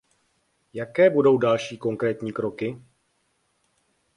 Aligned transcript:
Jaké 0.73 1.09
budou 1.09 1.37
další 1.37 1.77
konkrétní 1.77 2.31
kroky? 2.33 2.81